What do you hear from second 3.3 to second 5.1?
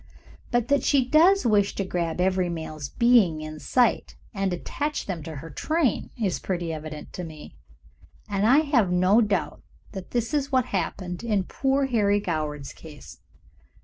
in sight, and attach